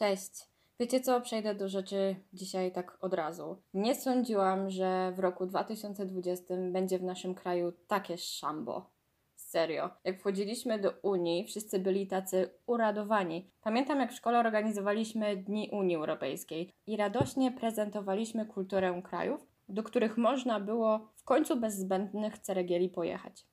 Cześć. 0.00 0.32
Wiecie 0.78 1.00
co? 1.00 1.20
Przejdę 1.20 1.54
do 1.54 1.68
rzeczy 1.68 2.16
dzisiaj 2.32 2.72
tak 2.72 2.98
od 3.00 3.14
razu. 3.14 3.56
Nie 3.74 3.94
sądziłam, 3.94 4.70
że 4.70 5.12
w 5.16 5.18
roku 5.18 5.46
2020 5.46 6.54
będzie 6.72 6.98
w 6.98 7.02
naszym 7.02 7.34
kraju 7.34 7.72
takie 7.86 8.18
szambo. 8.18 8.90
Serio. 9.36 9.90
Jak 10.04 10.20
wchodziliśmy 10.20 10.78
do 10.78 10.92
Unii, 11.02 11.44
wszyscy 11.44 11.78
byli 11.78 12.06
tacy 12.06 12.50
uradowani. 12.66 13.50
Pamiętam, 13.60 14.00
jak 14.00 14.12
w 14.12 14.16
szkole 14.16 14.38
organizowaliśmy 14.38 15.36
Dni 15.36 15.70
Unii 15.72 15.96
Europejskiej 15.96 16.72
i 16.86 16.96
radośnie 16.96 17.52
prezentowaliśmy 17.52 18.46
kulturę 18.46 19.02
krajów, 19.04 19.46
do 19.68 19.82
których 19.82 20.16
można 20.16 20.60
było 20.60 21.12
w 21.16 21.24
końcu 21.24 21.56
bez 21.56 21.78
zbędnych 21.78 22.38
ceregieli 22.38 22.88
pojechać. 22.88 23.49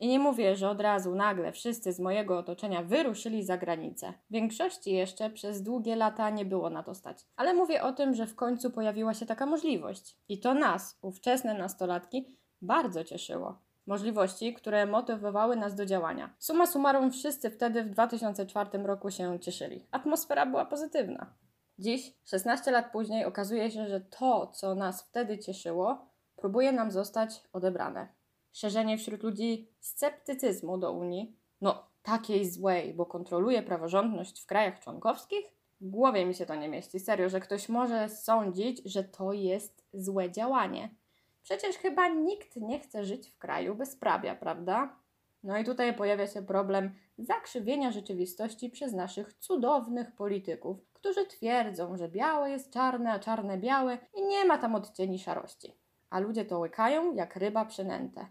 I 0.00 0.08
nie 0.08 0.18
mówię, 0.18 0.56
że 0.56 0.68
od 0.68 0.80
razu 0.80 1.14
nagle 1.14 1.52
wszyscy 1.52 1.92
z 1.92 2.00
mojego 2.00 2.38
otoczenia 2.38 2.82
wyruszyli 2.82 3.44
za 3.44 3.58
granicę. 3.58 4.12
W 4.30 4.32
większości 4.32 4.92
jeszcze 4.92 5.30
przez 5.30 5.62
długie 5.62 5.96
lata 5.96 6.30
nie 6.30 6.44
było 6.44 6.70
na 6.70 6.82
to 6.82 6.94
stać. 6.94 7.26
Ale 7.36 7.54
mówię 7.54 7.82
o 7.82 7.92
tym, 7.92 8.14
że 8.14 8.26
w 8.26 8.34
końcu 8.34 8.70
pojawiła 8.70 9.14
się 9.14 9.26
taka 9.26 9.46
możliwość. 9.46 10.16
I 10.28 10.40
to 10.40 10.54
nas, 10.54 10.98
ówczesne 11.02 11.54
nastolatki, 11.54 12.38
bardzo 12.62 13.04
cieszyło. 13.04 13.58
Możliwości, 13.86 14.54
które 14.54 14.86
motywowały 14.86 15.56
nas 15.56 15.74
do 15.74 15.86
działania. 15.86 16.34
Suma 16.38 16.66
summarum, 16.66 17.10
wszyscy 17.10 17.50
wtedy 17.50 17.84
w 17.84 17.90
2004 17.90 18.78
roku 18.78 19.10
się 19.10 19.38
cieszyli. 19.40 19.86
Atmosfera 19.90 20.46
była 20.46 20.66
pozytywna. 20.66 21.34
Dziś, 21.78 22.14
16 22.24 22.70
lat 22.70 22.92
później, 22.92 23.24
okazuje 23.24 23.70
się, 23.70 23.88
że 23.88 24.00
to, 24.00 24.46
co 24.46 24.74
nas 24.74 25.02
wtedy 25.02 25.38
cieszyło, 25.38 26.06
próbuje 26.36 26.72
nam 26.72 26.90
zostać 26.90 27.42
odebrane 27.52 28.19
szerzenie 28.52 28.98
wśród 28.98 29.22
ludzi 29.22 29.68
sceptycyzmu 29.80 30.78
do 30.78 30.92
Unii, 30.92 31.36
no 31.60 31.86
takiej 32.02 32.50
złej, 32.50 32.94
bo 32.94 33.06
kontroluje 33.06 33.62
praworządność 33.62 34.42
w 34.42 34.46
krajach 34.46 34.80
członkowskich? 34.80 35.46
W 35.80 35.90
głowie 35.90 36.26
mi 36.26 36.34
się 36.34 36.46
to 36.46 36.54
nie 36.54 36.68
mieści, 36.68 37.00
serio, 37.00 37.28
że 37.28 37.40
ktoś 37.40 37.68
może 37.68 38.08
sądzić, 38.08 38.82
że 38.84 39.04
to 39.04 39.32
jest 39.32 39.84
złe 39.92 40.30
działanie. 40.30 40.94
Przecież 41.42 41.76
chyba 41.76 42.08
nikt 42.08 42.56
nie 42.56 42.80
chce 42.80 43.04
żyć 43.04 43.30
w 43.30 43.38
kraju 43.38 43.74
bezprawia, 43.74 44.34
prawda? 44.34 44.96
No 45.42 45.58
i 45.58 45.64
tutaj 45.64 45.94
pojawia 45.94 46.26
się 46.26 46.42
problem 46.42 46.94
zakrzywienia 47.18 47.92
rzeczywistości 47.92 48.70
przez 48.70 48.92
naszych 48.92 49.32
cudownych 49.32 50.12
polityków, 50.14 50.76
którzy 50.92 51.26
twierdzą, 51.26 51.96
że 51.96 52.08
białe 52.08 52.50
jest 52.50 52.72
czarne, 52.72 53.12
a 53.12 53.18
czarne 53.18 53.58
białe 53.58 53.98
i 54.14 54.22
nie 54.22 54.44
ma 54.44 54.58
tam 54.58 54.74
odcieni 54.74 55.18
szarości. 55.18 55.74
A 56.10 56.20
ludzie 56.20 56.44
to 56.44 56.58
łykają 56.58 57.14
jak 57.14 57.36
ryba 57.36 57.64
przynęte. 57.64 58.26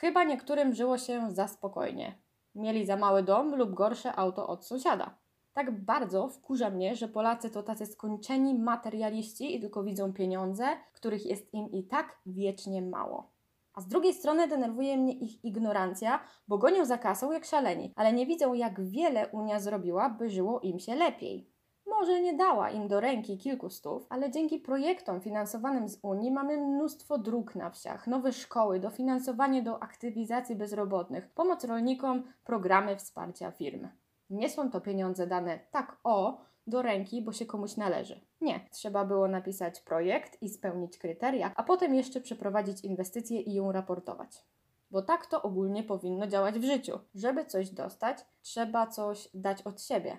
Chyba 0.00 0.24
niektórym 0.24 0.74
żyło 0.74 0.98
się 0.98 1.30
za 1.30 1.48
spokojnie. 1.48 2.18
Mieli 2.54 2.86
za 2.86 2.96
mały 2.96 3.22
dom 3.22 3.54
lub 3.54 3.74
gorsze 3.74 4.16
auto 4.16 4.46
od 4.46 4.66
sąsiada. 4.66 5.18
Tak 5.52 5.84
bardzo 5.84 6.28
wkurza 6.28 6.70
mnie, 6.70 6.96
że 6.96 7.08
Polacy 7.08 7.50
to 7.50 7.62
tacy 7.62 7.86
skończeni 7.86 8.54
materialiści 8.54 9.56
i 9.56 9.60
tylko 9.60 9.84
widzą 9.84 10.12
pieniądze, 10.12 10.64
których 10.92 11.26
jest 11.26 11.54
im 11.54 11.70
i 11.70 11.84
tak 11.84 12.18
wiecznie 12.26 12.82
mało. 12.82 13.32
A 13.74 13.80
z 13.80 13.88
drugiej 13.88 14.14
strony 14.14 14.48
denerwuje 14.48 14.96
mnie 14.96 15.12
ich 15.12 15.44
ignorancja, 15.44 16.20
bo 16.48 16.58
gonią 16.58 16.84
za 16.84 16.98
kasą 16.98 17.32
jak 17.32 17.44
szaleni, 17.44 17.92
ale 17.96 18.12
nie 18.12 18.26
widzą, 18.26 18.54
jak 18.54 18.80
wiele 18.80 19.28
Unia 19.28 19.60
zrobiła, 19.60 20.10
by 20.10 20.30
żyło 20.30 20.60
im 20.60 20.78
się 20.78 20.94
lepiej. 20.94 21.50
Może 21.98 22.20
nie 22.20 22.34
dała 22.34 22.70
im 22.70 22.88
do 22.88 23.00
ręki 23.00 23.38
kilku 23.38 23.70
stów, 23.70 24.06
ale 24.08 24.30
dzięki 24.30 24.58
projektom 24.58 25.20
finansowanym 25.20 25.88
z 25.88 25.98
Unii 26.02 26.30
mamy 26.30 26.56
mnóstwo 26.56 27.18
dróg 27.18 27.54
na 27.54 27.70
wsiach, 27.70 28.06
nowe 28.06 28.32
szkoły, 28.32 28.80
dofinansowanie 28.80 29.62
do 29.62 29.82
aktywizacji 29.82 30.56
bezrobotnych, 30.56 31.28
pomoc 31.28 31.64
rolnikom, 31.64 32.22
programy 32.44 32.96
wsparcia 32.96 33.50
firm. 33.50 33.88
Nie 34.30 34.50
są 34.50 34.70
to 34.70 34.80
pieniądze 34.80 35.26
dane 35.26 35.58
tak 35.70 35.96
o 36.04 36.40
do 36.66 36.82
ręki, 36.82 37.22
bo 37.22 37.32
się 37.32 37.46
komuś 37.46 37.76
należy. 37.76 38.20
Nie, 38.40 38.60
trzeba 38.70 39.04
było 39.04 39.28
napisać 39.28 39.80
projekt 39.80 40.42
i 40.42 40.48
spełnić 40.48 40.98
kryteria, 40.98 41.52
a 41.56 41.62
potem 41.62 41.94
jeszcze 41.94 42.20
przeprowadzić 42.20 42.84
inwestycję 42.84 43.40
i 43.40 43.54
ją 43.54 43.72
raportować. 43.72 44.44
Bo 44.90 45.02
tak 45.02 45.26
to 45.26 45.42
ogólnie 45.42 45.82
powinno 45.82 46.26
działać 46.26 46.58
w 46.58 46.64
życiu. 46.64 46.98
Żeby 47.14 47.44
coś 47.44 47.70
dostać, 47.70 48.18
trzeba 48.42 48.86
coś 48.86 49.28
dać 49.34 49.62
od 49.62 49.82
siebie. 49.82 50.18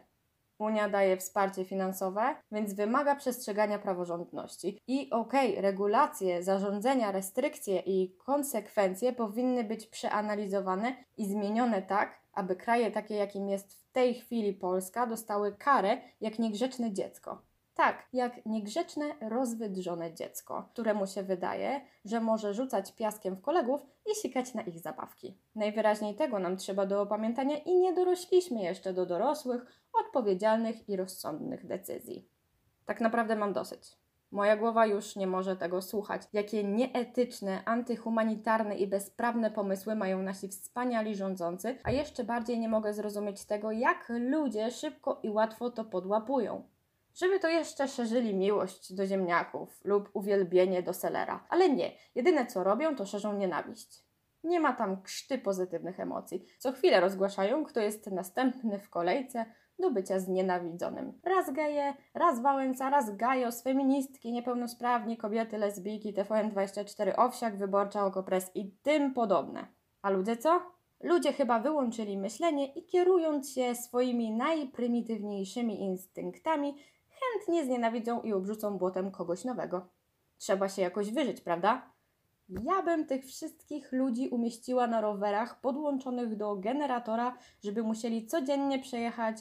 Unia 0.60 0.90
daje 0.90 1.18
wsparcie 1.18 1.66
finansowe, 1.66 2.36
więc 2.52 2.74
wymaga 2.74 3.16
przestrzegania 3.16 3.80
praworządności. 3.80 4.80
I 4.88 5.10
okej, 5.10 5.50
okay, 5.52 5.62
regulacje, 5.62 6.44
zarządzenia, 6.44 7.12
restrykcje 7.12 7.80
i 7.80 8.16
konsekwencje 8.18 9.14
powinny 9.14 9.64
być 9.64 9.88
przeanalizowane 9.88 10.96
i 11.18 11.26
zmienione 11.26 11.82
tak, 11.82 12.22
aby 12.34 12.56
kraje 12.56 12.92
takie, 12.92 13.16
jakim 13.16 13.50
jest 13.50 13.74
w 13.74 13.92
tej 13.92 14.14
chwili 14.14 14.54
Polska, 14.54 15.08
dostały 15.08 15.56
karę 15.56 15.98
jak 16.22 16.40
niegrzeczne 16.40 16.94
dziecko. 16.94 17.49
Tak, 17.80 18.08
jak 18.14 18.46
niegrzeczne, 18.46 19.06
rozwydrzone 19.22 20.14
dziecko, 20.14 20.70
któremu 20.74 21.08
się 21.08 21.24
wydaje, 21.24 21.82
że 22.06 22.22
może 22.22 22.54
rzucać 22.54 22.96
piaskiem 22.96 23.36
w 23.36 23.42
kolegów 23.42 23.82
i 24.06 24.16
sikać 24.16 24.54
na 24.54 24.62
ich 24.62 24.80
zabawki. 24.80 25.38
Najwyraźniej 25.56 26.16
tego 26.16 26.40
nam 26.40 26.58
trzeba 26.58 26.86
do 26.86 27.02
opamiętania 27.02 27.58
i 27.58 27.76
nie 27.76 27.94
dorośliśmy 27.94 28.62
jeszcze 28.62 28.94
do 28.94 29.06
dorosłych, 29.06 29.66
odpowiedzialnych 29.94 30.90
i 30.90 30.96
rozsądnych 30.96 31.68
decyzji. 31.68 32.28
Tak 32.86 33.02
naprawdę 33.02 33.36
mam 33.36 33.54
dosyć. 33.54 33.98
Moja 34.32 34.58
głowa 34.58 34.86
już 34.86 35.16
nie 35.16 35.28
może 35.28 35.56
tego 35.56 35.82
słuchać. 35.82 36.22
Jakie 36.34 36.64
nieetyczne, 36.64 37.66
antyhumanitarne 37.66 38.78
i 38.78 38.88
bezprawne 38.88 39.52
pomysły 39.52 39.96
mają 39.96 40.22
nasi 40.22 40.48
wspaniali 40.48 41.16
rządzący, 41.16 41.78
a 41.84 41.92
jeszcze 41.92 42.24
bardziej 42.24 42.60
nie 42.60 42.70
mogę 42.70 42.94
zrozumieć 42.94 43.46
tego, 43.46 43.72
jak 43.72 44.06
ludzie 44.10 44.72
szybko 44.72 45.20
i 45.24 45.30
łatwo 45.30 45.70
to 45.70 45.86
podłapują 45.86 46.64
żeby 47.20 47.40
to 47.40 47.48
jeszcze 47.48 47.88
szerzyli 47.88 48.36
miłość 48.36 48.94
do 48.94 49.06
ziemniaków 49.06 49.82
lub 49.84 50.10
uwielbienie 50.14 50.84
do 50.84 50.94
selera. 50.94 51.46
Ale 51.50 51.70
nie, 51.70 51.92
jedyne 52.16 52.46
co 52.46 52.64
robią, 52.64 52.96
to 52.96 53.06
szerzą 53.06 53.34
nienawiść. 53.34 54.04
Nie 54.44 54.60
ma 54.60 54.74
tam 54.74 55.02
krzty 55.02 55.38
pozytywnych 55.38 56.00
emocji. 56.00 56.46
Co 56.58 56.72
chwilę 56.72 57.00
rozgłaszają, 57.00 57.66
kto 57.66 57.80
jest 57.80 58.12
następny 58.12 58.80
w 58.80 58.90
kolejce 58.90 59.46
do 59.80 59.92
bycia 59.92 60.20
znienawidzonym. 60.20 61.20
Raz 61.24 61.54
geje, 61.54 61.94
raz 62.14 62.42
Wałęsa, 62.42 62.90
raz 62.90 63.16
Gajos, 63.16 63.64
feministki, 63.64 64.32
niepełnosprawni, 64.32 65.18
kobiety, 65.18 65.58
lesbijki, 65.58 66.14
TVN24, 66.14 67.14
Owsiak, 67.18 67.58
Wyborcza, 67.58 68.06
Okopres 68.06 68.52
i 68.56 68.72
tym 68.72 69.14
podobne. 69.14 69.68
A 70.02 70.10
ludzie 70.10 70.38
co? 70.38 70.62
Ludzie 71.04 71.34
chyba 71.34 71.60
wyłączyli 71.60 72.18
myślenie 72.18 72.74
i 72.74 72.86
kierując 72.86 73.54
się 73.54 73.76
swoimi 73.76 74.32
najprymitywniejszymi 74.32 75.82
instynktami, 75.82 76.76
chętnie 77.34 77.66
znienawidzą 77.66 78.22
i 78.22 78.34
obrzucą 78.34 78.78
błotem 78.78 79.12
kogoś 79.12 79.44
nowego. 79.44 79.90
Trzeba 80.38 80.70
się 80.70 80.82
jakoś 80.82 81.12
wyżyć, 81.12 81.42
prawda? 81.42 81.92
Ja 82.50 82.84
bym 82.84 83.06
tych 83.06 83.26
wszystkich 83.26 83.92
ludzi 83.92 84.30
umieściła 84.30 84.88
na 84.88 85.02
rowerach 85.02 85.62
podłączonych 85.62 86.38
do 86.38 86.56
generatora, 86.56 87.38
żeby 87.64 87.84
musieli 87.84 88.28
codziennie 88.28 88.80
przejechać 88.80 89.38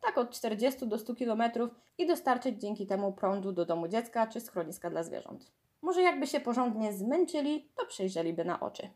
tak 0.00 0.18
od 0.18 0.30
40 0.30 0.86
do 0.86 0.98
100 0.98 1.14
km 1.14 1.42
i 1.98 2.06
dostarczyć 2.06 2.60
dzięki 2.60 2.86
temu 2.86 3.12
prądu 3.12 3.52
do 3.52 3.66
domu 3.66 3.88
dziecka 3.88 4.26
czy 4.26 4.40
schroniska 4.40 4.90
dla 4.90 5.02
zwierząt. 5.02 5.52
Może 5.82 6.02
jakby 6.02 6.26
się 6.26 6.40
porządnie 6.40 6.92
zmęczyli, 6.92 7.68
to 7.76 7.86
przejrzeliby 7.86 8.44
na 8.44 8.60
oczy. 8.60 8.88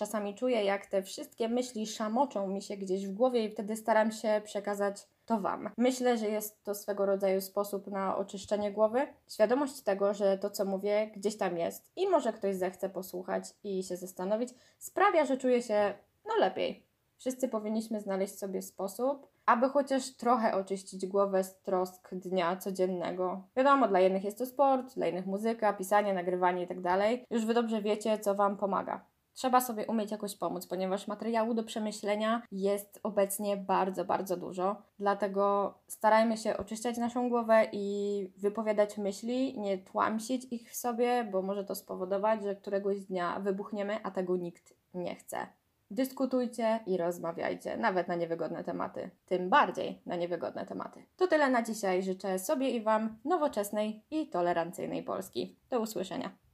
Czasami 0.00 0.34
czuję, 0.34 0.64
jak 0.64 0.86
te 0.86 1.02
wszystkie 1.02 1.48
myśli 1.48 1.86
szamoczą 1.86 2.48
mi 2.48 2.62
się 2.62 2.76
gdzieś 2.76 3.06
w 3.06 3.12
głowie 3.12 3.44
i 3.44 3.50
wtedy 3.50 3.76
staram 3.76 4.12
się 4.12 4.40
przekazać 4.44 5.06
to 5.26 5.40
Wam. 5.40 5.70
Myślę, 5.76 6.18
że 6.18 6.28
jest 6.28 6.64
to 6.64 6.74
swego 6.74 7.06
rodzaju 7.06 7.40
sposób 7.40 7.86
na 7.86 8.16
oczyszczenie 8.16 8.72
głowy. 8.72 9.06
Świadomość 9.28 9.80
tego, 9.80 10.14
że 10.14 10.38
to, 10.38 10.50
co 10.50 10.64
mówię, 10.64 11.10
gdzieś 11.16 11.36
tam 11.36 11.58
jest 11.58 11.92
i 11.96 12.08
może 12.08 12.32
ktoś 12.32 12.56
zechce 12.56 12.88
posłuchać 12.88 13.44
i 13.64 13.82
się 13.82 13.96
zastanowić, 13.96 14.48
sprawia, 14.78 15.24
że 15.24 15.36
czuję 15.36 15.62
się 15.62 15.94
no 16.26 16.36
lepiej. 16.36 16.86
Wszyscy 17.18 17.48
powinniśmy 17.48 18.00
znaleźć 18.00 18.38
sobie 18.38 18.62
sposób, 18.62 19.28
aby 19.46 19.68
chociaż 19.68 20.10
trochę 20.16 20.54
oczyścić 20.54 21.06
głowę 21.06 21.44
z 21.44 21.56
trosk 21.58 22.14
dnia 22.14 22.56
codziennego. 22.56 23.42
Wiadomo, 23.56 23.88
dla 23.88 24.00
jednych 24.00 24.24
jest 24.24 24.38
to 24.38 24.46
sport, 24.46 24.94
dla 24.94 25.06
innych 25.06 25.26
muzyka, 25.26 25.72
pisanie, 25.72 26.14
nagrywanie 26.14 26.62
itd. 26.62 26.82
Tak 26.82 27.30
Już 27.30 27.46
Wy 27.46 27.54
dobrze 27.54 27.82
wiecie, 27.82 28.18
co 28.18 28.34
Wam 28.34 28.56
pomaga. 28.56 29.10
Trzeba 29.40 29.60
sobie 29.60 29.86
umieć 29.86 30.10
jakoś 30.10 30.36
pomóc, 30.36 30.66
ponieważ 30.66 31.08
materiału 31.08 31.54
do 31.54 31.64
przemyślenia 31.64 32.42
jest 32.52 33.00
obecnie 33.02 33.56
bardzo, 33.56 34.04
bardzo 34.04 34.36
dużo. 34.36 34.82
Dlatego 34.98 35.74
starajmy 35.86 36.36
się 36.36 36.56
oczyszczać 36.56 36.98
naszą 36.98 37.28
głowę 37.28 37.66
i 37.72 38.32
wypowiadać 38.36 38.98
myśli, 38.98 39.60
nie 39.60 39.78
tłamsić 39.78 40.46
ich 40.50 40.70
w 40.70 40.76
sobie, 40.76 41.28
bo 41.32 41.42
może 41.42 41.64
to 41.64 41.74
spowodować, 41.74 42.42
że 42.42 42.56
któregoś 42.56 43.00
dnia 43.00 43.40
wybuchniemy, 43.40 43.98
a 44.02 44.10
tego 44.10 44.36
nikt 44.36 44.74
nie 44.94 45.14
chce. 45.14 45.46
Dyskutujcie 45.90 46.80
i 46.86 46.96
rozmawiajcie, 46.96 47.76
nawet 47.76 48.08
na 48.08 48.14
niewygodne 48.14 48.64
tematy, 48.64 49.10
tym 49.26 49.50
bardziej 49.50 50.02
na 50.06 50.16
niewygodne 50.16 50.66
tematy. 50.66 51.06
To 51.16 51.26
tyle 51.26 51.50
na 51.50 51.62
dzisiaj. 51.62 52.02
Życzę 52.02 52.38
sobie 52.38 52.70
i 52.70 52.82
Wam 52.82 53.18
nowoczesnej 53.24 54.02
i 54.10 54.28
tolerancyjnej 54.28 55.02
Polski. 55.02 55.56
Do 55.70 55.80
usłyszenia. 55.80 56.39